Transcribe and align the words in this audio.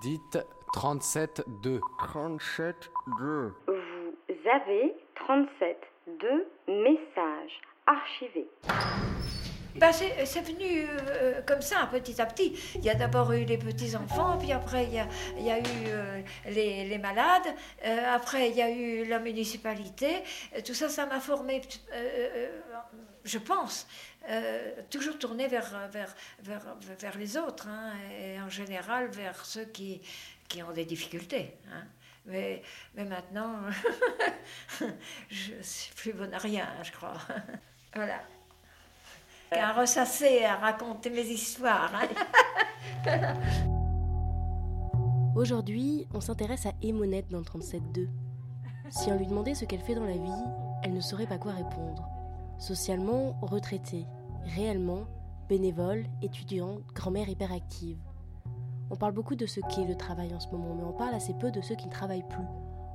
Dites 0.00 0.38
37-2. 0.74 1.80
37-2. 1.98 3.52
Vous 3.66 4.50
avez 4.52 4.94
37 5.14 5.76
deux 6.20 6.46
messages 6.68 7.60
archivés. 7.86 8.48
Ben 9.78 9.92
c'est, 9.92 10.40
venu 10.40 10.86
euh, 10.88 11.42
comme 11.44 11.60
ça, 11.60 11.86
petit 11.92 12.20
à 12.20 12.24
petit. 12.24 12.58
Il 12.76 12.84
y 12.84 12.88
a 12.88 12.94
d'abord 12.94 13.32
eu 13.32 13.44
les 13.44 13.58
petits-enfants, 13.58 14.38
puis 14.38 14.50
après 14.52 14.84
il 14.84 14.94
y 14.94 14.98
a, 14.98 15.06
il 15.38 15.44
y 15.44 15.50
a 15.50 15.58
eu 15.58 15.86
euh, 15.88 16.22
les, 16.46 16.88
les, 16.88 16.98
malades, 16.98 17.54
euh, 17.84 18.14
après 18.14 18.48
il 18.48 18.56
y 18.56 18.62
a 18.62 18.70
eu 18.70 19.04
la 19.04 19.18
municipalité. 19.18 20.22
Tout 20.64 20.72
ça, 20.72 20.88
ça 20.88 21.04
m'a 21.04 21.20
formé, 21.20 21.60
je 23.24 23.38
pense, 23.38 23.86
toujours 24.90 25.18
tourné 25.18 25.46
vers, 25.46 25.88
vers, 25.90 26.14
vers, 26.40 26.76
vers 26.98 27.18
les 27.18 27.36
autres, 27.36 27.68
hein, 27.68 27.92
et 28.18 28.40
en 28.40 28.48
général 28.48 29.08
vers 29.08 29.44
ceux 29.44 29.66
qui, 29.66 30.00
qui 30.48 30.62
ont 30.62 30.72
des 30.72 30.86
difficultés. 30.86 31.52
Hein. 31.70 31.84
Mais, 32.24 32.62
mais 32.94 33.04
maintenant, 33.04 33.60
je 35.30 35.52
ne 35.54 35.62
suis 35.62 35.94
plus 35.94 36.12
bonne 36.12 36.32
à 36.32 36.38
rien, 36.38 36.66
je 36.82 36.92
crois. 36.92 37.18
voilà. 37.94 38.20
À 39.52 39.72
ressasser, 39.72 40.44
à 40.44 40.56
raconter 40.56 41.10
mes 41.10 41.22
histoires. 41.22 41.92
Hein. 41.94 42.08
Aujourd'hui, 45.36 46.08
on 46.12 46.20
s'intéresse 46.20 46.66
à 46.66 46.72
Émonette 46.82 47.30
dans 47.30 47.38
le 47.38 47.44
37.2. 47.44 48.08
Si 48.90 49.10
on 49.10 49.16
lui 49.16 49.26
demandait 49.26 49.54
ce 49.54 49.64
qu'elle 49.64 49.80
fait 49.80 49.94
dans 49.94 50.04
la 50.04 50.16
vie, 50.16 50.44
elle 50.82 50.94
ne 50.94 51.00
saurait 51.00 51.26
pas 51.26 51.38
quoi 51.38 51.52
répondre. 51.52 52.08
Socialement, 52.58 53.38
retraitée. 53.42 54.06
Réellement, 54.56 55.06
bénévole, 55.48 56.06
étudiante, 56.22 56.82
grand-mère 56.94 57.28
hyperactive. 57.28 57.98
On 58.90 58.96
parle 58.96 59.12
beaucoup 59.12 59.34
de 59.34 59.46
ce 59.46 59.60
qu'est 59.60 59.86
le 59.86 59.96
travail 59.96 60.34
en 60.34 60.40
ce 60.40 60.48
moment, 60.48 60.74
mais 60.74 60.84
on 60.84 60.92
parle 60.92 61.14
assez 61.14 61.34
peu 61.34 61.50
de 61.50 61.60
ceux 61.60 61.74
qui 61.74 61.86
ne 61.86 61.92
travaillent 61.92 62.28
plus, 62.28 62.46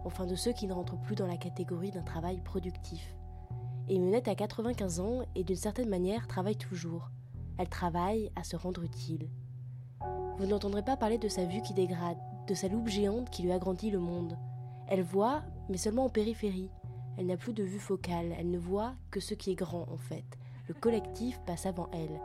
enfin 0.05 0.25
de 0.25 0.35
ceux 0.35 0.53
qui 0.53 0.67
ne 0.67 0.73
rentrent 0.73 0.99
plus 1.01 1.15
dans 1.15 1.27
la 1.27 1.37
catégorie 1.37 1.91
d'un 1.91 2.03
travail 2.03 2.41
productif. 2.41 3.15
Et 3.93 3.99
Menette 3.99 4.29
a 4.29 4.35
95 4.35 5.01
ans 5.01 5.23
et 5.35 5.43
d'une 5.43 5.57
certaine 5.57 5.89
manière 5.89 6.25
travaille 6.25 6.55
toujours. 6.55 7.09
Elle 7.57 7.67
travaille 7.67 8.31
à 8.37 8.45
se 8.45 8.55
rendre 8.55 8.83
utile. 8.83 9.27
Vous 10.37 10.45
n'entendrez 10.45 10.81
pas 10.81 10.95
parler 10.95 11.17
de 11.17 11.27
sa 11.27 11.43
vue 11.43 11.61
qui 11.61 11.73
dégrade, 11.73 12.17
de 12.47 12.53
sa 12.53 12.69
loupe 12.69 12.87
géante 12.87 13.29
qui 13.29 13.43
lui 13.43 13.51
agrandit 13.51 13.91
le 13.91 13.99
monde. 13.99 14.37
Elle 14.87 15.03
voit, 15.03 15.43
mais 15.67 15.75
seulement 15.75 16.05
en 16.05 16.09
périphérie. 16.09 16.69
Elle 17.17 17.25
n'a 17.25 17.35
plus 17.35 17.51
de 17.51 17.65
vue 17.65 17.79
focale, 17.79 18.33
elle 18.39 18.49
ne 18.49 18.57
voit 18.57 18.93
que 19.11 19.19
ce 19.19 19.33
qui 19.33 19.51
est 19.51 19.55
grand 19.55 19.85
en 19.91 19.97
fait. 19.97 20.23
Le 20.69 20.73
collectif 20.73 21.41
passe 21.45 21.65
avant 21.65 21.89
elle. 21.91 22.21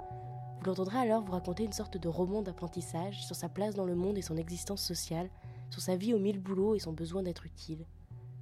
Vous 0.61 0.67
l'entendrez 0.67 0.99
alors 0.99 1.25
vous 1.25 1.33
raconter 1.33 1.65
une 1.65 1.73
sorte 1.73 1.97
de 1.97 2.09
roman 2.09 2.43
d'apprentissage 2.43 3.27
sur 3.27 3.35
sa 3.35 3.49
place 3.49 3.75
dans 3.75 3.87
le 3.87 3.97
monde 3.97 4.19
et 4.19 4.23
son 4.23 4.37
existence 4.37 4.83
sociale, 4.83 5.31
sur 5.71 5.83
sa 5.83 5.97
vie 5.97 6.15
aux 6.15 6.21
mille 6.21 6.39
boulots 6.39 6.77
et 6.77 6.79
son 6.79 6.93
besoin 6.93 7.25
d'être 7.25 7.45
utile. 7.45 7.87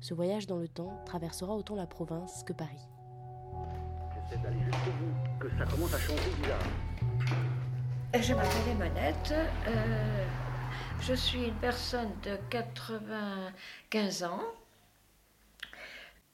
Ce 0.00 0.12
voyage 0.12 0.47
dans 0.47 0.58
le 0.58 0.69
temps 0.69 1.00
traversera 1.06 1.55
autant 1.56 1.75
la 1.75 1.86
province 1.86 2.42
que 2.42 2.52
Paris. 2.52 2.86
Jusqu'au 4.30 4.91
bout 5.00 5.14
que 5.41 5.48
ça 5.58 5.64
commence 5.64 5.94
à 5.94 5.98
Je 8.20 8.34
m'appelle 8.34 8.77
Monette. 8.78 9.34
Euh, 9.69 10.25
je 11.00 11.14
suis 11.14 11.44
une 11.44 11.56
personne 11.56 12.11
de 12.22 12.36
95 12.50 14.25
ans. 14.25 14.42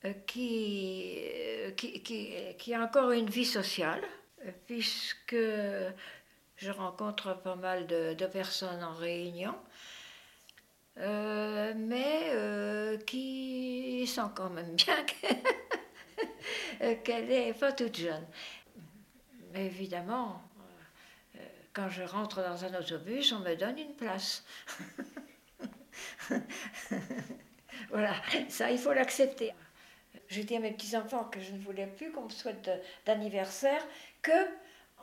Euh, 0.07 0.15
qui, 0.27 1.19
euh, 1.21 1.73
qui, 1.73 2.01
qui, 2.01 2.75
a 2.75 2.81
encore 2.83 3.11
une 3.11 3.29
vie 3.29 3.45
sociale, 3.45 4.01
puisque 4.67 5.37
je 5.37 6.71
rencontre 6.71 7.39
pas 7.43 7.55
mal 7.57 7.87
de, 7.87 8.27
personnes 8.27 8.83
en 8.83 8.95
réunion, 8.95 9.55
euh, 10.99 11.75
mais 11.77 12.99
qui 13.07 14.07
sent 14.07 14.31
quand 14.35 14.49
même 14.49 14.75
bien 14.75 14.97
qu'elle 17.05 17.27
n'est 17.27 17.53
pas 17.55 17.73
toute 17.73 17.97
jeune. 17.97 18.27
Mais 19.53 19.67
évidemment, 19.67 20.41
euh, 21.37 21.39
quand 21.73 21.89
je 21.89 22.03
rentre 22.03 22.43
dans 22.43 22.65
un 22.65 22.79
autobus, 22.79 23.33
on 23.33 23.41
me 23.41 23.55
donne 23.55 23.79
une 23.79 23.95
place. 23.95 24.45
voilà, 27.91 28.15
ça, 28.49 28.71
il 28.71 28.79
faut 28.79 28.93
l'accepter. 28.93 29.53
J'ai 30.29 30.45
dit 30.45 30.57
à 30.57 30.61
mes 30.61 30.71
petits-enfants 30.71 31.25
que 31.25 31.41
je 31.41 31.53
ne 31.53 31.59
voulais 31.59 31.89
plus 31.89 32.13
qu'on 32.13 32.25
me 32.25 32.31
souhaite 32.31 32.71
d'anniversaire 33.05 33.85
que 34.23 34.47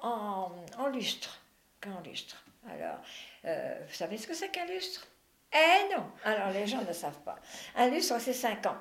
en, 0.01 0.51
lustre. 0.93 1.41
Qu'en 1.81 1.99
lustre. 2.01 2.43
Alors, 2.69 2.99
euh, 3.45 3.79
vous 3.87 3.93
savez 3.93 4.17
ce 4.17 4.27
que 4.27 4.33
c'est 4.33 4.49
qu'un 4.49 4.65
lustre? 4.65 5.07
Eh 5.53 5.93
non 5.93 6.05
Alors, 6.23 6.51
les 6.51 6.67
gens 6.67 6.83
ne 6.83 6.93
savent 6.93 7.21
pas. 7.23 7.37
Un 7.75 7.89
lustre, 7.89 8.19
c'est 8.19 8.33
5 8.33 8.65
ans. 8.67 8.77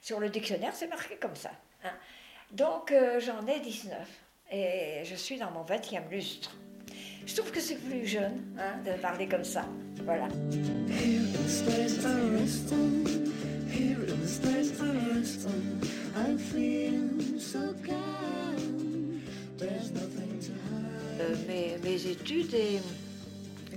Sur 0.00 0.20
le 0.20 0.28
dictionnaire, 0.28 0.74
c'est 0.74 0.88
marqué 0.88 1.16
comme 1.16 1.36
ça. 1.36 1.50
Hein. 1.84 1.92
Donc, 2.52 2.90
euh, 2.90 3.20
j'en 3.20 3.46
ai 3.46 3.60
19. 3.60 3.96
Et 4.52 5.02
je 5.04 5.14
suis 5.14 5.38
dans 5.38 5.50
mon 5.50 5.62
20e 5.62 6.10
lustre. 6.10 6.56
Je 7.26 7.36
trouve 7.36 7.52
que 7.52 7.60
c'est 7.60 7.76
plus 7.76 8.06
jeune 8.06 8.42
hein, 8.58 8.78
de 8.84 9.00
parler 9.00 9.28
comme 9.28 9.44
ça. 9.44 9.64
Voilà. 10.04 10.26
Euh, 21.20 21.36
mes, 21.46 21.78
mes, 21.78 22.06
études 22.06 22.54
et 22.54 22.80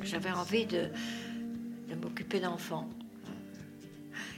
j'avais 0.02 0.32
envie 0.32 0.66
de, 0.66 0.88
de 1.90 1.96
m'occuper 1.96 2.40
d'enfants. 2.40 2.90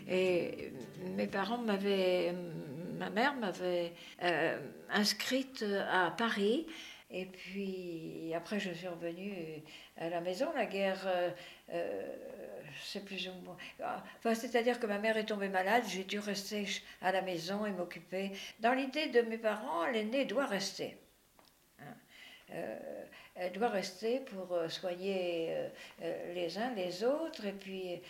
Et 0.09 0.73
mes 1.05 1.27
parents 1.27 1.57
m'avaient, 1.57 2.33
ma 2.97 3.09
mère 3.09 3.35
m'avait 3.35 3.93
euh, 4.23 4.59
inscrite 4.89 5.63
à 5.91 6.11
Paris. 6.11 6.67
Et 7.11 7.25
puis 7.25 8.33
après, 8.35 8.59
je 8.59 8.71
suis 8.71 8.87
revenue 8.87 9.61
à 9.97 10.09
la 10.09 10.21
maison. 10.21 10.47
La 10.55 10.65
guerre, 10.65 11.03
euh, 11.05 11.29
euh 11.73 12.07
c'est 12.83 13.05
plus 13.05 13.29
ou 13.29 13.33
moins. 13.45 13.55
Enfin, 14.17 14.35
c'est-à-dire 14.35 14.81
que 14.81 14.85
ma 14.85 14.99
mère 14.99 15.15
est 15.15 15.25
tombée 15.25 15.47
malade. 15.47 15.83
J'ai 15.87 16.03
dû 16.03 16.19
rester 16.19 16.65
à 17.01 17.13
la 17.13 17.21
maison 17.21 17.65
et 17.65 17.71
m'occuper. 17.71 18.31
Dans 18.59 18.73
l'idée 18.73 19.07
de 19.07 19.21
mes 19.21 19.37
parents, 19.37 19.85
l'aîné 19.85 20.25
doit 20.25 20.45
rester. 20.45 20.97
Euh, 22.51 23.05
elle 23.35 23.51
doit 23.51 23.69
rester 23.69 24.19
pour 24.19 24.53
euh, 24.53 24.69
soigner 24.69 25.53
euh, 26.01 26.33
les 26.33 26.57
uns 26.57 26.73
les 26.75 27.03
autres 27.03 27.45
et 27.45 27.51
puis 27.51 28.01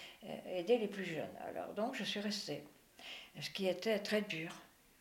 aider 0.51 0.77
les 0.77 0.88
plus 0.88 1.06
jeunes. 1.06 1.35
Alors 1.47 1.73
donc 1.73 1.95
je 1.95 2.03
suis 2.03 2.19
restée, 2.19 2.63
ce 3.41 3.50
qui 3.50 3.68
était 3.68 4.00
très 4.00 4.22
dur 4.22 4.51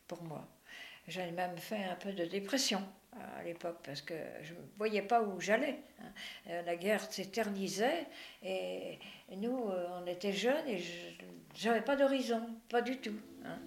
pour 0.09 0.22
moi. 0.22 0.47
J'avais 1.09 1.33
même 1.33 1.56
fait 1.59 1.84
un 1.84 1.97
peu 1.97 2.12
de 2.12 2.25
dépression 2.25 2.81
à 3.12 3.45
l'époque 3.45 3.78
parce 3.84 4.00
que 4.00 4.15
je 4.43 4.55
ne 4.55 4.59
voyais 4.77 5.03
pas 5.03 5.22
où 5.22 5.41
j'allais. 5.41 5.78
Hein. 6.00 6.62
La 6.67 6.77
guerre 6.77 7.00
s'éternisait 7.12 8.06
et 8.43 8.99
nous, 9.37 9.71
on 10.03 10.06
était 10.06 10.33
jeunes 10.33 10.67
et 10.67 10.78
je 11.55 11.69
n'avais 11.69 11.83
pas 11.83 11.97
d'horizon, 11.97 12.41
pas 12.69 12.83
du 12.83 12.97
tout. 12.97 13.15
Hein. 13.44 13.59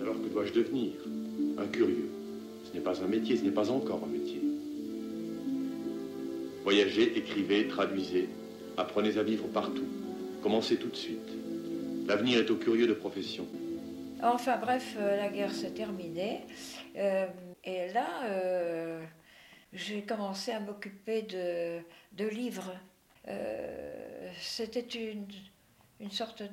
Alors 0.00 0.16
que 0.16 0.28
dois-je 0.28 0.52
devenir? 0.52 0.92
Un 1.58 1.66
curieux. 1.68 2.10
Ce 2.64 2.72
n'est 2.72 2.82
pas 2.82 3.02
un 3.02 3.06
métier, 3.06 3.36
ce 3.36 3.44
n'est 3.44 3.50
pas 3.50 3.70
encore 3.70 4.04
un 4.04 4.08
métier. 4.08 4.42
Voyagez, 6.62 7.16
écrivez, 7.16 7.68
traduisez, 7.68 8.28
apprenez 8.76 9.16
à 9.16 9.22
vivre 9.22 9.46
partout. 9.46 9.86
Commencez 10.42 10.76
tout 10.76 10.88
de 10.88 10.96
suite. 10.96 11.30
L'avenir 12.06 12.38
est 12.38 12.50
aux 12.50 12.56
curieux 12.56 12.86
de 12.86 12.94
profession. 12.94 13.46
Enfin 14.22 14.56
bref, 14.58 14.94
euh, 14.98 15.16
la 15.16 15.28
guerre 15.28 15.52
s'est 15.52 15.72
terminée. 15.72 16.40
Euh, 16.96 17.26
et 17.64 17.88
là, 17.92 18.06
euh, 18.24 19.04
j'ai 19.72 20.02
commencé 20.02 20.52
à 20.52 20.60
m'occuper 20.60 21.22
de, 21.22 22.28
livres. 22.28 22.72
C'était 24.40 24.80
une, 24.80 25.26
une 25.98 26.12
sorte 26.12 26.44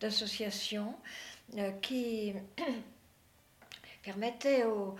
d'association 0.00 0.94
qui 1.82 2.32
permettait 4.02 4.64
aux, 4.64 4.94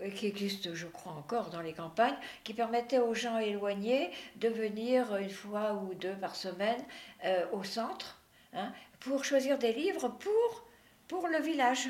et 0.00 0.10
qui 0.10 0.26
existe 0.26 0.74
je 0.74 0.86
crois 0.86 1.12
encore 1.12 1.50
dans 1.50 1.60
les 1.60 1.72
campagnes, 1.72 2.16
qui 2.44 2.54
permettait 2.54 2.98
aux 2.98 3.14
gens 3.14 3.38
éloignés 3.38 4.10
de 4.36 4.48
venir 4.48 5.16
une 5.16 5.30
fois 5.30 5.74
ou 5.74 5.94
deux 5.94 6.14
par 6.14 6.36
semaine 6.36 6.80
euh, 7.24 7.46
au 7.52 7.64
centre 7.64 8.17
hein, 8.52 8.72
pour 9.00 9.24
choisir 9.24 9.58
des 9.58 9.72
livres 9.72 10.08
pour, 10.08 10.64
pour 11.06 11.28
le 11.28 11.40
village. 11.40 11.88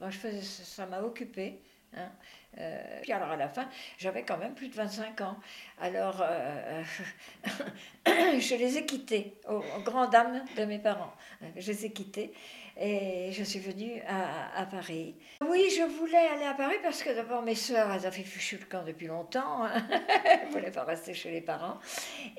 Moi, 0.00 0.10
je 0.10 0.18
faisais, 0.18 0.42
ça 0.42 0.86
m'a 0.86 1.00
occupé 1.00 1.60
hein. 1.96 2.10
Euh, 2.58 3.00
puis 3.00 3.12
alors 3.12 3.30
à 3.30 3.36
la 3.36 3.48
fin, 3.48 3.66
j'avais 3.96 4.24
quand 4.24 4.36
même 4.36 4.54
plus 4.54 4.68
de 4.68 4.74
25 4.74 5.22
ans. 5.22 5.36
Alors 5.80 6.20
euh, 6.22 6.82
je 8.06 8.54
les 8.56 8.76
ai 8.76 8.84
quittés, 8.84 9.38
aux, 9.48 9.62
grandes 9.82 10.10
dames 10.10 10.44
de 10.56 10.64
mes 10.64 10.78
parents. 10.78 11.14
Je 11.56 11.72
les 11.72 11.86
ai 11.86 11.92
quittés 11.92 12.34
et 12.78 13.30
je 13.32 13.42
suis 13.42 13.58
venue 13.58 14.02
à, 14.06 14.64
Paris. 14.66 15.14
Oui, 15.40 15.68
je 15.76 15.82
voulais 15.82 16.16
aller 16.16 16.44
à 16.44 16.54
Paris 16.54 16.76
parce 16.82 17.02
que 17.02 17.14
d'abord 17.14 17.42
mes 17.42 17.54
soeurs, 17.54 17.90
elles 17.92 18.06
avaient 18.06 18.22
fichu 18.22 18.58
le 18.58 18.66
camp 18.66 18.82
depuis 18.82 19.06
longtemps. 19.06 19.64
hein. 19.64 19.82
elles 20.24 20.48
ne 20.48 20.52
voulaient 20.52 20.70
pas 20.70 20.84
rester 20.84 21.14
chez 21.14 21.30
les 21.30 21.40
parents. 21.42 21.78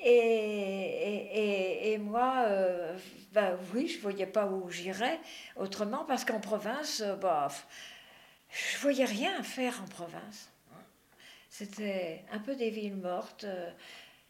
Et, 0.02 1.92
et, 1.92 1.98
moi, 1.98 2.44
euh, 2.48 2.96
ben 3.32 3.56
oui, 3.72 3.88
je 3.88 3.96
ne 3.96 4.02
voyais 4.02 4.26
pas 4.26 4.46
où 4.46 4.68
j'irais 4.70 5.20
autrement 5.56 6.04
parce 6.04 6.24
qu'en 6.24 6.40
province, 6.40 7.00
euh, 7.00 7.14
bah, 7.16 7.48
je 8.54 8.78
voyais 8.78 9.04
rien 9.04 9.42
faire 9.42 9.80
en 9.82 9.86
province. 9.88 10.50
C'était 11.50 12.22
un 12.32 12.38
peu 12.38 12.56
des 12.56 12.70
villes 12.70 12.96
mortes. 12.96 13.44
euh, 13.44 13.70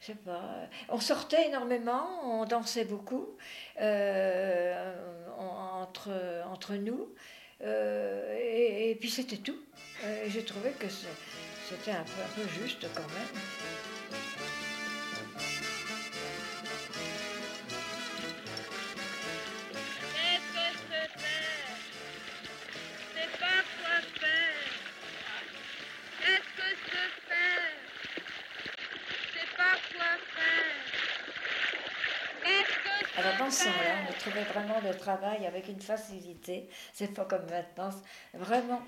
je 0.01 0.07
sais 0.07 0.15
pas. 0.15 0.69
On 0.91 1.01
sortait 1.01 1.47
énormément, 1.49 2.41
on 2.41 2.45
dansait 2.45 2.85
beaucoup 2.85 3.29
euh, 3.81 4.95
en- 5.39 5.81
entre, 5.83 6.11
entre 6.47 6.75
nous. 6.75 7.09
euh, 7.63 8.37
et, 8.39 8.91
et 8.91 8.95
puis 8.97 9.11
c'était 9.11 9.39
tout. 9.39 9.59
Euh, 10.05 10.25
J'ai 10.29 10.45
trouvé 10.45 10.73
que 10.73 10.87
c'était 10.89 11.93
un 11.93 12.05
peu 12.37 12.47
juste 12.63 12.87
quand 12.95 13.01
même. 13.15 13.94
On 33.47 34.13
trouvait 34.19 34.45
vraiment 34.45 34.81
le 34.83 34.97
travail 34.97 35.47
avec 35.47 35.69
une 35.69 35.81
facilité. 35.81 36.69
C'est 36.93 37.13
pas 37.13 37.25
comme 37.25 37.47
maintenant. 37.47 37.91
Vraiment, 38.35 38.83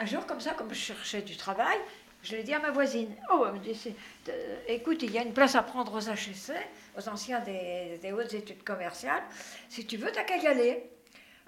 un, 0.00 0.06
jour 0.06 0.26
comme 0.26 0.40
ça, 0.40 0.54
comme 0.54 0.70
je 0.70 0.78
cherchais 0.78 1.22
du 1.22 1.36
travail, 1.36 1.78
je 2.22 2.36
l'ai 2.36 2.42
dit 2.42 2.54
à 2.54 2.58
ma 2.58 2.70
voisine. 2.70 3.14
Oh, 3.32 3.46
elle 3.46 3.54
me 3.54 3.58
dit, 3.58 3.94
euh, 4.28 4.56
écoute, 4.66 5.02
il 5.02 5.12
y 5.12 5.18
a 5.18 5.22
une 5.22 5.32
place 5.32 5.54
à 5.54 5.62
prendre 5.62 5.94
aux 5.94 6.08
HEC, 6.10 6.56
aux 6.96 7.08
anciens 7.08 7.40
des, 7.40 7.98
des 8.02 8.12
hautes 8.12 8.34
études 8.34 8.64
commerciales. 8.64 9.22
Si 9.68 9.86
tu 9.86 9.96
veux, 9.96 10.10
t'as 10.10 10.24
qu'à 10.24 10.36
y 10.36 10.46
aller. 10.46 10.90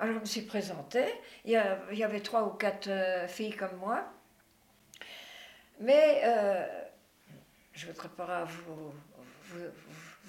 Alors 0.01 0.15
je 0.15 0.21
me 0.21 0.25
suis 0.25 0.43
présentée. 0.43 1.13
Il 1.45 1.51
y, 1.51 2.05
avait 2.05 2.21
trois 2.21 2.45
ou 2.45 2.51
quatre 2.51 2.89
euh, 2.89 3.29
filles 3.29 3.55
comme 3.55 3.77
moi. 3.77 4.03
Mais 5.79 6.23
euh, 6.25 6.67
je 7.75 7.87
ne 7.87 7.93
voudrais 7.93 8.09
pas 8.09 8.45
vous 8.45 8.93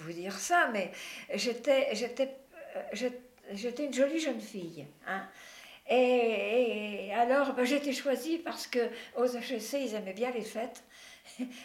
dire 0.09 0.37
ça, 0.37 0.69
mais 0.73 0.91
j'étais, 1.33 1.89
j'étais, 1.93 2.35
euh, 2.75 2.81
j'ai- 2.93 3.19
j'étais 3.53 3.85
une 3.85 3.93
jolie 3.93 4.19
jeune 4.19 4.41
fille. 4.41 4.85
hein. 5.07 5.23
Et, 5.89 7.07
et 7.07 7.13
alors, 7.13 7.53
ben, 7.53 7.65
j'ai 7.65 7.75
été 7.77 7.91
choisie 7.91 8.37
parce 8.37 8.67
que 8.67 8.79
aux 9.17 9.25
HEC, 9.25 9.73
ils 9.81 9.95
aimaient 9.95 10.13
bien 10.13 10.31
les 10.31 10.41
fêtes. 10.43 10.83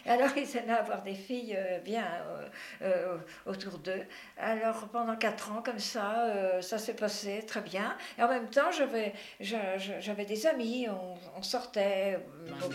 Alors, 0.05 0.29
ils 0.35 0.57
aimaient 0.57 0.73
avoir 0.73 1.01
des 1.03 1.13
filles 1.15 1.55
euh, 1.57 1.79
bien 1.79 2.03
euh, 2.03 2.47
euh, 2.81 3.17
autour 3.45 3.77
d'eux. 3.79 4.03
Alors, 4.37 4.87
pendant 4.89 5.15
quatre 5.15 5.51
ans, 5.51 5.61
comme 5.63 5.79
ça, 5.79 6.25
euh, 6.25 6.61
ça 6.61 6.77
s'est 6.77 6.95
passé 6.95 7.43
très 7.47 7.61
bien. 7.61 7.95
Et 8.17 8.23
en 8.23 8.27
même 8.27 8.49
temps, 8.49 8.71
j'avais, 8.71 9.13
j'a- 9.39 9.77
j'a- 9.77 9.99
j'avais 9.99 10.25
des 10.25 10.45
amis, 10.45 10.87
on, 10.89 11.15
on 11.37 11.41
sortait 11.41 12.17
euh, 12.17 12.51
beaucoup. 12.59 12.73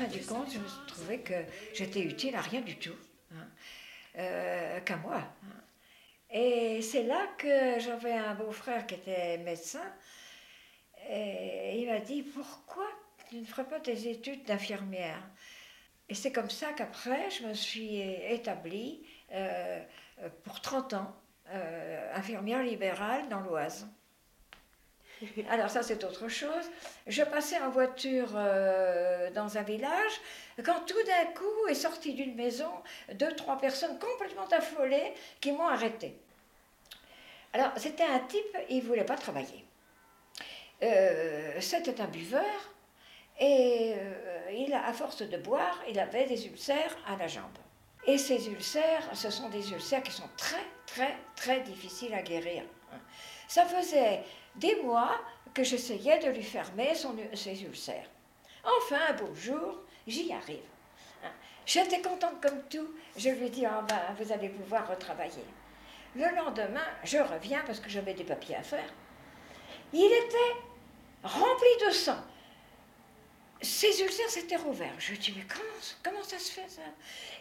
Fin 0.00 0.08
du 0.08 0.24
compte, 0.24 0.50
je 0.50 0.58
me 0.58 0.86
trouvé 0.86 1.20
que 1.20 1.34
j'étais 1.74 2.00
utile 2.00 2.34
à 2.34 2.40
rien 2.40 2.62
du 2.62 2.76
tout, 2.76 2.96
hein, 3.32 3.46
euh, 4.18 4.80
qu'à 4.80 4.96
moi. 4.96 5.16
hein. 5.16 5.62
Et 6.30 6.80
c'est 6.80 7.02
là 7.02 7.26
que 7.36 7.78
j'avais 7.80 8.12
un 8.12 8.34
beau-frère 8.34 8.86
qui 8.86 8.94
était 8.94 9.36
médecin, 9.38 9.82
et 11.08 11.80
il 11.80 11.88
m'a 11.88 11.98
dit 11.98 12.22
Pourquoi 12.22 12.86
tu 13.28 13.36
ne 13.36 13.44
ferais 13.44 13.64
pas 13.64 13.80
tes 13.80 14.08
études 14.08 14.44
d'infirmière? 14.44 15.22
Et 16.08 16.14
c'est 16.14 16.32
comme 16.32 16.50
ça 16.50 16.72
qu'après, 16.72 17.30
je 17.30 17.46
me 17.46 17.54
suis 17.54 18.00
établie 18.00 19.04
euh, 19.32 19.82
pour 20.44 20.60
30 20.60 20.94
ans, 20.94 21.16
euh, 21.50 22.14
infirmière 22.14 22.62
libérale 22.62 23.28
dans 23.28 23.40
l'Oise. 23.40 23.86
Alors 25.50 25.70
ça 25.70 25.82
c'est 25.82 26.02
autre 26.04 26.28
chose. 26.28 26.70
Je 27.06 27.22
passais 27.22 27.60
en 27.60 27.70
voiture 27.70 28.30
euh, 28.34 29.30
dans 29.30 29.58
un 29.58 29.62
village 29.62 30.20
quand 30.64 30.80
tout 30.86 31.02
d'un 31.04 31.32
coup 31.34 31.68
est 31.68 31.74
sorti 31.74 32.14
d'une 32.14 32.34
maison 32.34 32.70
deux, 33.14 33.34
trois 33.34 33.58
personnes 33.58 33.98
complètement 33.98 34.46
affolées 34.50 35.14
qui 35.40 35.52
m'ont 35.52 35.68
arrêté. 35.68 36.16
Alors 37.52 37.72
c'était 37.76 38.04
un 38.04 38.20
type, 38.20 38.56
il 38.68 38.78
ne 38.78 38.82
voulait 38.82 39.04
pas 39.04 39.16
travailler. 39.16 39.64
Euh, 40.82 41.60
c'était 41.60 42.00
un 42.00 42.06
buveur 42.06 42.72
et 43.38 43.94
euh, 43.96 44.50
il, 44.52 44.72
à 44.72 44.92
force 44.92 45.22
de 45.22 45.36
boire, 45.36 45.82
il 45.88 45.98
avait 45.98 46.26
des 46.26 46.46
ulcères 46.46 46.96
à 47.06 47.16
la 47.16 47.26
jambe. 47.26 47.44
Et 48.06 48.16
ces 48.16 48.48
ulcères, 48.48 49.10
ce 49.12 49.30
sont 49.30 49.50
des 49.50 49.72
ulcères 49.72 50.02
qui 50.02 50.12
sont 50.12 50.28
très, 50.38 50.64
très, 50.86 51.14
très 51.36 51.60
difficiles 51.60 52.14
à 52.14 52.22
guérir. 52.22 52.62
Ça 53.46 53.64
faisait 53.66 54.22
des 54.56 54.76
mois 54.82 55.18
que 55.54 55.64
j'essayais 55.64 56.18
de 56.18 56.30
lui 56.30 56.42
fermer 56.42 56.92
ses 57.34 57.62
ulcères. 57.62 58.08
Enfin, 58.64 58.98
un 59.08 59.12
beau 59.14 59.34
jour, 59.34 59.78
j'y 60.06 60.32
arrive. 60.32 60.58
hein. 61.24 61.30
J'étais 61.66 62.00
contente 62.02 62.40
comme 62.42 62.62
tout. 62.68 62.94
Je 63.16 63.30
lui 63.30 63.50
dis, 63.50 63.64
ah 63.66 63.84
ben, 63.88 64.00
vous 64.18 64.32
allez 64.32 64.48
pouvoir 64.48 64.88
retravailler. 64.88 65.44
Le 66.14 66.34
lendemain, 66.36 66.86
je 67.04 67.18
reviens 67.18 67.62
parce 67.66 67.80
que 67.80 67.88
j'avais 67.88 68.14
des 68.14 68.24
papiers 68.24 68.56
à 68.56 68.62
faire. 68.62 68.92
Il 69.92 70.04
était 70.04 70.56
rempli 71.22 71.86
de 71.86 71.90
sang. 71.90 72.18
Ses 73.62 74.02
ulcères 74.02 74.30
s'étaient 74.30 74.56
rouverts. 74.56 74.94
Je 74.98 75.12
lui 75.12 75.18
dis, 75.18 75.34
mais 75.36 75.44
comment, 76.02 76.22
ça 76.22 76.38
se 76.38 76.50
fait 76.52 76.68
ça? 76.68 76.82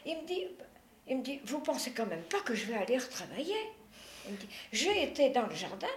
Il 0.06 0.17
me, 0.17 0.25
dit, 0.25 0.47
il 1.07 1.17
me 1.17 1.23
dit, 1.23 1.39
vous 1.45 1.59
pensez 1.59 1.91
quand 1.91 2.06
même 2.06 2.23
pas 2.23 2.41
que 2.41 2.53
je 2.56 2.65
vais 2.65 2.75
aller 2.75 2.97
retravailler? 2.97 3.71
J'ai 4.71 5.04
été 5.04 5.30
dans 5.30 5.47
le 5.47 5.56
jardin, 5.56 5.87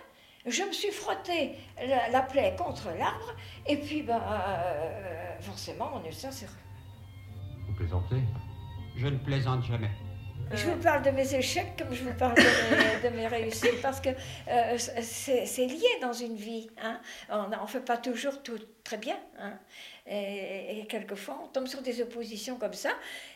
je 0.46 0.62
me 0.62 0.72
suis 0.72 0.90
frotté 0.90 1.52
la, 1.86 2.08
la 2.10 2.22
plaie 2.22 2.54
contre 2.56 2.88
l'arbre, 2.98 3.34
et 3.66 3.76
puis 3.76 4.02
ben, 4.02 4.20
euh, 4.20 5.40
forcément 5.40 5.90
mon 5.90 6.04
ulcère 6.04 6.32
s'est 6.32 6.46
Vous 7.66 7.74
plaisantez 7.74 8.22
Je 8.96 9.06
ne 9.06 9.18
plaisante 9.18 9.64
jamais. 9.64 9.90
Je 10.54 10.66
vous 10.68 10.76
parle 10.82 11.02
de 11.02 11.10
mes 11.10 11.34
échecs 11.34 11.76
comme 11.78 11.94
je 11.94 12.04
vous 12.04 12.12
parle 12.12 12.34
de 12.34 12.42
mes, 12.42 13.10
de 13.10 13.16
mes 13.16 13.26
réussites 13.26 13.80
parce 13.80 14.00
que 14.02 14.10
euh, 14.48 14.76
c'est 14.76 15.66
lié 15.66 15.86
dans 16.02 16.12
une 16.12 16.36
vie. 16.36 16.68
hein. 16.82 17.00
On 17.30 17.48
ne 17.48 17.66
fait 17.66 17.80
pas 17.80 17.96
toujours 17.96 18.42
tout 18.42 18.58
très 18.84 18.98
bien. 18.98 19.16
hein. 19.38 19.58
Et, 20.06 20.80
et 20.80 20.86
quelquefois, 20.88 21.40
on 21.42 21.46
tombe 21.46 21.68
sur 21.68 21.80
des 21.80 22.02
oppositions 22.02 22.56
comme 22.56 22.74
ça. 22.74 22.90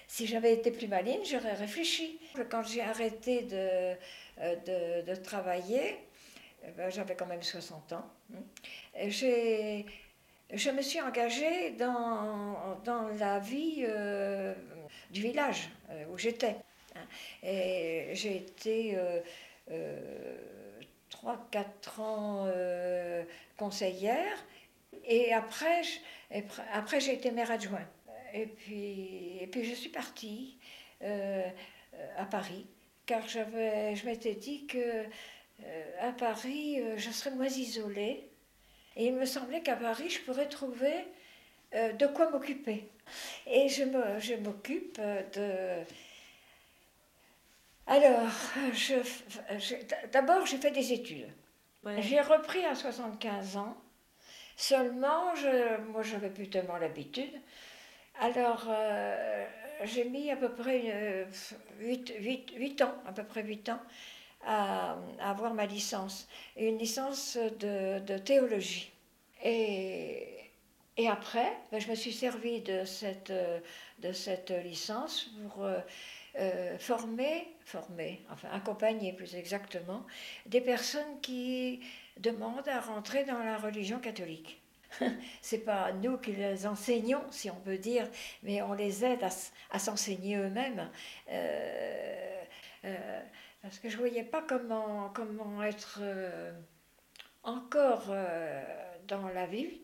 Si 0.09 0.27
j'avais 0.27 0.53
été 0.53 0.71
plus 0.71 0.89
maligne, 0.89 1.21
j'aurais 1.25 1.55
réfléchi. 1.55 2.19
Quand 2.51 2.65
j'ai 2.65 2.83
arrêté 2.83 3.43
de, 3.43 3.57
euh, 3.57 5.03
de, 5.05 5.11
de 5.11 5.15
travailler, 5.15 5.97
ben, 6.77 6.91
j'avais 6.91 7.15
quand 7.17 7.27
même 7.27 7.43
60 7.43 7.93
ans, 7.93 8.05
hein, 8.35 8.39
et 8.97 9.11
j'ai 9.11 9.87
je 10.53 10.71
me 10.71 10.81
suis 10.83 11.01
engagée 11.01 11.73
dans, 11.73 12.77
dans 12.85 13.09
la 13.19 13.41
vie 13.41 13.85
euh, 13.89 14.55
du 15.11 15.21
village 15.23 15.71
euh, 15.91 16.05
où 16.13 16.19
j'étais. 16.19 16.57
hein. 16.95 17.01
J'ai 17.43 18.37
été 18.37 18.97
euh, 18.97 19.21
euh, 19.73 20.37
3-4 21.11 22.01
ans 22.01 22.45
euh, 22.47 23.25
conseillère. 23.57 24.37
Et 25.05 25.33
après, 25.33 25.83
je- 25.83 26.41
après 26.73 27.01
j'ai 27.01 27.15
été 27.15 27.31
maire 27.31 27.51
adjoint. 27.51 27.87
Et 28.35 28.47
puis, 28.47 29.39
et 29.41 29.47
puis 29.47 29.65
je 29.65 29.75
suis 29.75 29.89
partie 29.91 30.59
euh, 31.03 31.43
euh, 31.95 32.09
à 32.19 32.25
Paris, 32.27 32.67
car 33.07 33.27
j'avais, 33.29 33.97
je 33.97 34.05
m'étais 34.07 34.35
dit 34.35 34.67
que 34.67 34.79
euh, 34.79 35.05
à 36.01 36.13
Paris, 36.13 36.81
euh, 36.81 36.97
je 36.97 37.11
serais 37.11 37.31
moins 37.35 37.47
isolée. 37.49 38.31
Et 38.97 39.07
il 39.09 39.15
me 39.15 39.27
semblait 39.27 39.63
qu'à 39.63 39.77
Paris, 39.77 40.11
je 40.11 40.21
pourrais 40.23 40.49
trouver 40.49 40.95
euh, 41.75 41.93
de 41.93 42.07
quoi 42.09 42.31
m'occuper. 42.31 42.89
Et 43.47 43.69
je 43.69 43.85
me- 43.85 44.21
je 44.21 44.35
m'occupe 44.37 45.01
de... 45.35 45.85
Alors, 47.87 48.29
je, 48.73 48.95
je- 49.59 50.09
d'abord, 50.13 50.45
j'ai 50.47 50.57
fait 50.59 50.71
des 50.71 50.93
études. 50.93 51.29
J'ai 51.99 52.21
repris 52.21 52.65
à 52.65 52.75
75 52.75 53.57
ans. 53.57 53.77
Seulement, 54.57 55.35
je, 55.37 55.79
moi, 55.93 56.03
j'avais 56.03 56.31
plus 56.31 56.51
tellement 56.51 56.79
l'habitude. 56.79 57.33
Alors, 58.21 58.67
euh, 58.69 59.47
j'ai 59.85 60.05
mis 60.05 60.31
à 60.31 60.37
peu 60.37 60.51
près 60.55 61.27
8, 61.81 62.83
ans, 62.83 62.95
à 63.07 63.13
peu 63.13 63.25
près 63.25 63.43
8 63.45 63.69
ans, 63.69 63.81
à, 64.47 64.97
avoir 65.21 65.53
ma 65.53 65.67
licence. 65.67 66.29
Une 66.57 66.79
licence 66.79 67.37
de, 67.37 68.19
théologie. 68.19 68.91
Et, 69.45 70.33
après, 71.09 71.53
ben, 71.71 71.81
je 71.81 71.91
me 71.91 71.95
suis 71.95 72.13
servi 72.13 72.63
de 72.63 72.85
cette, 72.85 73.33
de 73.99 74.13
cette 74.13 74.51
licence 74.51 75.31
pour 75.43 75.65
euh, 75.65 75.79
euh, 76.39 76.79
former, 76.79 77.49
former, 77.65 78.23
enfin 78.31 78.49
accompagner 78.53 79.13
plus 79.13 79.35
exactement, 79.35 80.07
des 80.47 80.61
personnes 80.61 81.21
qui 81.21 81.81
demandent 82.19 82.69
à 82.69 82.81
rentrer 82.81 83.25
dans 83.25 83.39
la 83.39 83.59
religion 83.59 83.99
catholique. 83.99 84.61
C'est 85.43 85.65
pas 85.65 85.93
nous 85.93 86.19
qui 86.19 86.33
les 86.33 86.67
enseignons, 86.67 87.23
si 87.31 87.51
on 87.51 87.57
peut 87.57 87.79
dire, 87.79 88.09
mais 88.43 88.63
on 88.63 88.73
les 88.73 89.05
aide 89.05 89.25
à, 89.71 89.79
s'enseigner 89.79 90.37
eux-mêmes. 90.37 90.91
Euh, 91.31 92.43
parce 93.67 93.81
que 93.81 93.89
je 93.89 93.97
voyais 93.97 94.23
pas 94.23 94.43
comment, 94.43 95.11
comment 95.13 95.61
être 95.63 95.99
euh, 96.01 96.53
encore 97.43 98.07
euh, 98.11 98.63
dans 99.09 99.29
la 99.29 99.47
vie. 99.47 99.81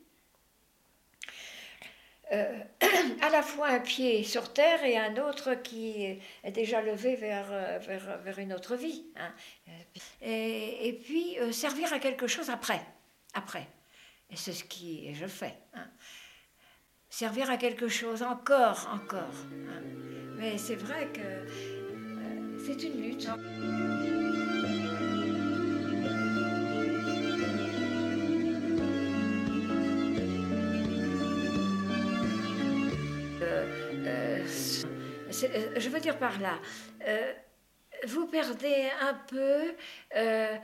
Euh, 2.33 2.61
à 3.23 3.29
la 3.31 3.43
fois 3.43 3.69
un 3.71 3.81
pied 3.81 4.23
sur 4.23 4.53
terre 4.53 4.85
et 4.85 4.97
un 4.97 5.17
autre 5.17 5.55
qui 5.55 6.05
est 6.05 6.51
déjà 6.53 6.81
levé 6.81 7.17
vers, 7.17 7.49
vers, 7.81 8.19
vers 8.19 8.39
une 8.39 8.53
autre 8.53 8.77
vie. 8.77 9.05
hein. 9.17 9.35
Et, 10.23 10.89
et 10.89 10.93
puis 10.93 11.37
servir 11.53 11.93
à 11.93 11.99
quelque 11.99 12.29
chose 12.29 12.51
après. 12.51 12.81
après. 13.35 13.67
Et 14.31 14.37
c'est 14.37 14.53
ce 14.53 14.63
qui 14.65 15.13
je 15.13 15.27
fais. 15.27 15.55
hein. 15.75 15.91
Servir 17.11 17.51
à 17.51 17.57
quelque 17.57 17.89
chose 17.89 18.23
encore, 18.23 18.89
encore. 18.93 19.35
hein. 19.69 19.83
Mais 20.39 20.57
c'est 20.57 20.77
vrai 20.77 21.09
que 21.13 21.72
c'est 22.65 22.83
une 22.85 23.03
lutte. 23.03 23.29
Euh, 33.43 34.45
c'est- 35.31 35.51
euh, 35.55 35.73
je 35.81 35.89
veux 35.89 36.01
dire 36.01 36.19
par 36.19 36.41
là, 36.41 36.59
euh, 37.07 37.33
vous 38.07 38.27
perdez 38.27 38.89
un 39.01 39.15
peu 39.15 39.75
euh, 40.17 40.57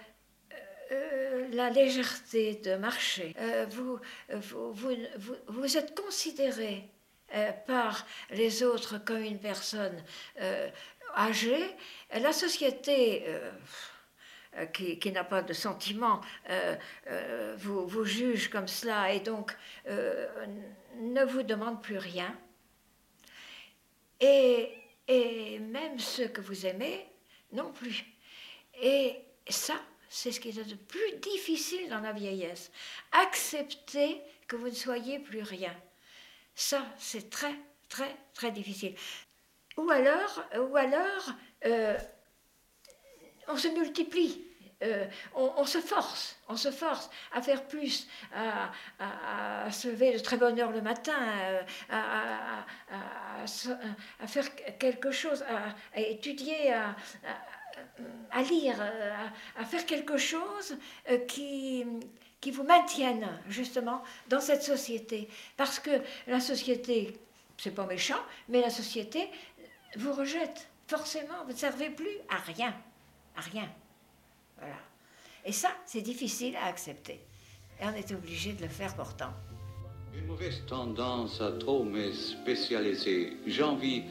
euh, 0.92 1.48
la 1.52 1.70
légèreté 1.70 2.54
de 2.56 2.76
marcher. 2.76 3.34
Euh, 3.40 3.66
vous, 3.70 3.98
vous, 4.32 4.72
vous, 4.72 5.34
vous, 5.48 5.76
êtes 5.76 6.00
considéré 6.00 6.88
euh, 7.34 7.52
par 7.66 8.06
les 8.30 8.62
autres 8.62 8.98
comme 9.04 9.22
une 9.22 9.38
personne 9.40 10.02
âgée. 11.18 11.76
La 12.12 12.32
société 12.32 13.24
euh, 14.56 14.66
qui, 14.66 14.98
qui 14.98 15.12
n'a 15.12 15.24
pas 15.24 15.42
de 15.42 15.52
sentiments 15.52 16.20
euh, 16.48 16.74
euh, 17.08 17.54
vous, 17.58 17.86
vous 17.86 18.04
juge 18.04 18.48
comme 18.48 18.66
cela 18.66 19.12
et 19.12 19.20
donc 19.20 19.54
ne 19.86 21.24
vous 21.24 21.42
demande 21.42 21.82
plus 21.82 21.98
rien. 21.98 22.34
Et, 24.20 24.72
et 25.06 25.58
même 25.58 25.98
ceux 25.98 26.28
que 26.28 26.40
vous 26.40 26.66
aimez 26.66 27.06
non 27.52 27.72
plus. 27.72 28.04
Et 28.82 29.16
ça, 29.48 29.74
c'est 30.08 30.32
ce 30.32 30.40
qui 30.40 30.48
est 30.48 30.68
le 30.68 30.76
plus 30.76 31.18
difficile 31.20 31.88
dans 31.88 32.00
la 32.00 32.12
vieillesse. 32.12 32.72
Accepter 33.12 34.20
que 34.46 34.56
vous 34.56 34.68
ne 34.68 34.74
soyez 34.74 35.18
plus 35.18 35.42
rien. 35.42 35.74
Ça, 36.54 36.84
c'est 36.98 37.30
très, 37.30 37.54
très, 37.88 38.16
très 38.34 38.50
difficile. 38.50 38.94
Ou 39.78 39.88
alors, 39.90 40.44
ou 40.58 40.76
alors 40.76 41.32
euh, 41.64 41.96
on 43.46 43.56
se 43.56 43.68
multiplie. 43.68 44.44
Euh, 44.82 45.06
on, 45.34 45.64
se 45.64 45.78
force, 45.78 46.36
on 46.48 46.56
se 46.56 46.70
force 46.70 47.10
à 47.32 47.42
faire 47.42 47.64
plus, 47.66 48.06
à, 48.32 48.70
se 49.72 49.88
lever 49.88 50.12
de 50.12 50.20
très 50.20 50.36
bonne 50.36 50.60
heure 50.60 50.70
le 50.70 50.80
matin, 50.80 51.18
euh, 51.18 51.62
à, 51.90 52.64
faire 54.28 54.54
quelque 54.78 55.10
chose, 55.10 55.42
à, 55.42 56.00
étudier, 56.00 56.72
à, 56.72 58.42
lire, 58.42 58.76
à, 59.56 59.64
faire 59.64 59.84
quelque 59.84 60.16
chose 60.16 60.76
qui, 61.26 61.84
qui 62.40 62.52
vous 62.52 62.62
maintienne 62.62 63.26
justement 63.48 64.04
dans 64.28 64.40
cette 64.40 64.62
société. 64.62 65.28
Parce 65.56 65.80
que 65.80 65.90
la 66.28 66.38
société, 66.38 67.18
c'est 67.56 67.74
pas 67.74 67.86
méchant, 67.86 68.22
mais 68.48 68.60
la 68.60 68.70
société 68.70 69.28
vous 69.96 70.12
rejette. 70.12 70.68
Forcément, 70.86 71.44
vous 71.44 71.52
ne 71.52 71.56
servez 71.56 71.90
plus 71.90 72.18
à 72.28 72.36
rien. 72.36 72.74
À 73.36 73.40
rien. 73.40 73.68
Voilà. 74.58 74.76
Et 75.44 75.52
ça, 75.52 75.70
c'est 75.86 76.02
difficile 76.02 76.56
à 76.56 76.66
accepter. 76.66 77.20
Et 77.80 77.84
on 77.84 77.94
est 77.94 78.12
obligé 78.12 78.52
de 78.52 78.62
le 78.62 78.68
faire 78.68 78.94
pourtant. 78.94 79.32
Une 80.14 80.26
mauvaise 80.26 80.64
tendance 80.66 81.40
à 81.40 81.52
trop 81.52 81.84
me 81.84 82.12
spécialiser. 82.12 83.36
J'envie 83.46 84.04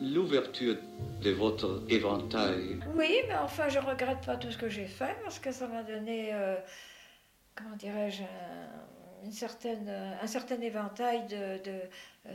l'ouverture 0.00 0.76
de 1.22 1.30
votre 1.30 1.82
éventail. 1.88 2.78
Oui, 2.94 3.20
mais 3.28 3.36
enfin, 3.36 3.68
je 3.68 3.78
regrette 3.78 4.24
pas 4.24 4.36
tout 4.36 4.50
ce 4.50 4.58
que 4.58 4.68
j'ai 4.68 4.86
fait 4.86 5.16
parce 5.24 5.38
que 5.38 5.50
ça 5.52 5.66
m'a 5.66 5.82
donné, 5.82 6.32
euh, 6.32 6.56
comment 7.54 7.76
dirais-je, 7.76 8.22
un, 8.22 8.95
une 9.26 9.32
certaine, 9.32 9.86
euh, 9.88 10.12
un 10.22 10.26
certain 10.26 10.60
éventail 10.60 11.26
de, 11.26 11.58
de, 11.64 11.80
euh, 12.26 12.34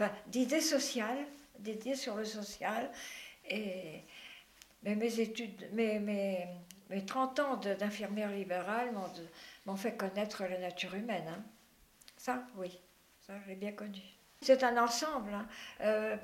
euh, 0.00 0.06
d'idées 0.28 0.60
sociales, 0.60 1.18
d'idées 1.58 1.96
sur 1.96 2.14
le 2.14 2.24
social. 2.24 2.90
Et 3.48 4.02
mais 4.82 4.94
mes 4.94 5.18
études, 5.20 5.68
mes, 5.72 5.98
mes, 5.98 6.46
mes 6.90 7.04
30 7.04 7.40
ans 7.40 7.56
de- 7.56 7.74
d'infirmière 7.74 8.30
libérale 8.30 8.92
m'ont, 8.92 9.72
de- 9.72 9.76
fait 9.76 9.96
connaître 9.96 10.44
la 10.44 10.58
nature 10.58 10.94
humaine. 10.94 11.26
hein. 11.28 11.42
Ça, 12.16 12.42
oui, 12.56 12.78
ça, 13.26 13.34
j'ai 13.46 13.56
bien 13.56 13.72
connu. 13.72 14.00
C'est 14.42 14.62
un 14.62 14.76
ensemble. 14.76 15.32
hein. 15.34 16.18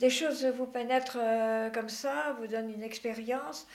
Des 0.00 0.10
choses 0.10 0.44
vous 0.46 0.66
pénètrent 0.66 1.18
comme 1.72 1.88
ça, 1.88 2.34
vous 2.38 2.46
donnent 2.48 2.72
une 2.72 2.82
expérience 2.82 3.66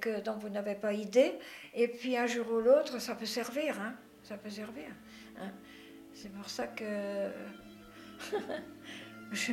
que, 0.00 0.20
dont 0.20 0.38
vous 0.38 0.48
n'avez 0.48 0.76
pas 0.76 0.92
idée. 0.94 1.34
Et 1.74 1.88
puis 1.88 2.16
un 2.16 2.26
jour 2.26 2.46
ou 2.50 2.60
l'autre, 2.60 3.00
ça 3.00 3.14
peut 3.16 3.26
servir. 3.26 3.78
hein. 3.80 3.94
Ça 4.24 4.36
peut 4.36 4.50
servir. 4.50 4.88
hein. 5.38 5.52
C'est 6.12 6.32
pour 6.32 6.48
ça 6.48 6.66
que 6.66 7.30
je 9.32 9.52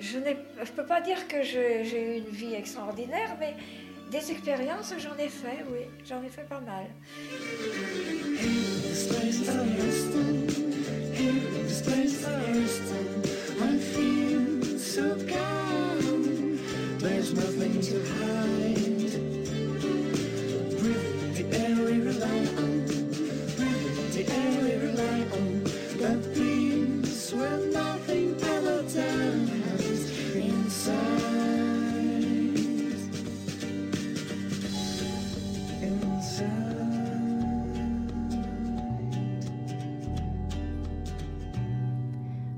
je 0.00 0.18
ne 0.18 0.64
peux 0.76 0.86
pas 0.86 1.00
dire 1.00 1.26
que 1.28 1.42
je- 1.42 1.82
j'ai 1.84 2.16
eu 2.16 2.18
une 2.20 2.30
vie 2.34 2.54
extraordinaire, 2.54 3.36
mais 3.40 3.54
des 4.10 4.30
expériences, 4.32 4.92
j'en 4.98 5.16
ai 5.16 5.28
fait, 5.28 5.64
oui. 5.70 5.86
J'en 6.04 6.22
ai 6.22 6.28
fait 6.28 6.46
pas 6.48 6.60
mal. 6.60 6.86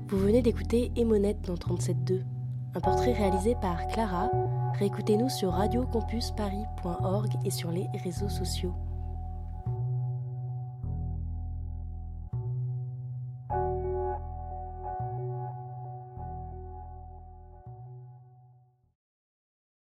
Vous 0.09 0.17
venez 0.17 0.41
d'écouter 0.41 0.91
Émonette 0.95 1.41
dans 1.41 1.55
37.2, 1.55 2.21
un 2.75 2.79
portrait 2.79 3.11
réalisé 3.11 3.55
par 3.61 3.87
Clara. 3.87 4.29
Réécoutez-nous 4.79 5.29
sur 5.29 5.51
radiocampusparis.org 5.51 7.29
et 7.43 7.51
sur 7.51 7.71
les 7.71 7.87
réseaux 8.03 8.29
sociaux. 8.29 8.73